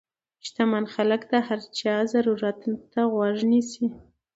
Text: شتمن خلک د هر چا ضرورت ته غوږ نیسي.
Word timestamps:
شتمن 0.45 0.85
خلک 0.93 1.21
د 1.31 1.33
هر 1.47 1.59
چا 1.79 1.95
ضرورت 2.13 2.57
ته 2.91 3.01
غوږ 3.11 3.37
نیسي. 3.51 3.85